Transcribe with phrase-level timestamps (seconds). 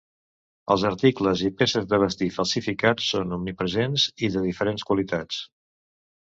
[0.75, 5.45] Els articles i peces de vestir falsificats són omnipresents i de diferents qualitats.